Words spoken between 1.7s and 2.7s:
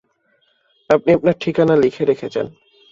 লিখে রেখে যান।